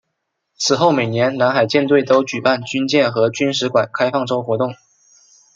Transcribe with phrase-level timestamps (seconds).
[0.57, 4.73] 此后每年南海舰队都举办军舰和军史馆开放周活动。